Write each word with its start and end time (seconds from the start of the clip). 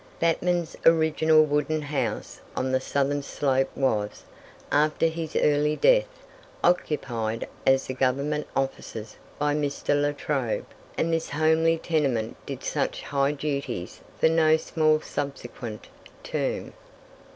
Batman's 0.19 0.75
original 0.83 1.45
wooden 1.45 1.83
house 1.83 2.41
on 2.55 2.71
the 2.71 2.79
southern 2.79 3.21
slope 3.21 3.69
was, 3.77 4.23
after 4.71 5.05
his 5.05 5.35
early 5.35 5.75
death, 5.75 6.07
occupied 6.63 7.47
as 7.67 7.85
the 7.85 7.93
Government 7.93 8.47
offices 8.55 9.15
by 9.37 9.53
Mr. 9.53 10.01
La 10.01 10.11
Trobe, 10.11 10.65
and 10.97 11.13
this 11.13 11.29
homely 11.29 11.77
tenement 11.77 12.35
did 12.47 12.63
such 12.63 13.03
high 13.03 13.33
duties 13.33 14.01
for 14.19 14.27
no 14.27 14.57
small 14.57 14.99
subsequent 15.01 15.85
term. 16.23 16.73